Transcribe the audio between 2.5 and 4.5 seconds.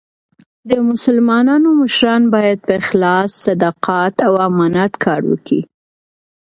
په اخلاص، صداقت او